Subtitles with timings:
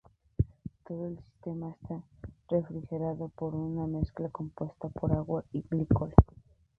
[0.83, 2.01] Todo el sistema está
[2.49, 6.11] refrigerado por una mezcla compuesta por agua y glicol.